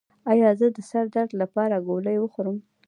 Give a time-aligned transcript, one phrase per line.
[0.31, 2.57] ایا زه د سر درد لپاره ګولۍ وخورم؟